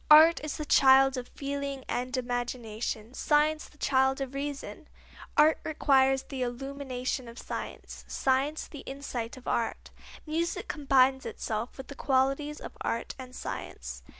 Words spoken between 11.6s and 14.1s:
the qualities of art and science.